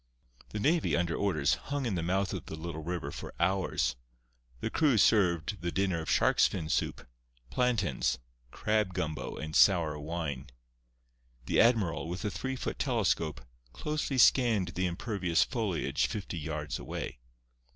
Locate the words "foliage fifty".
15.43-16.39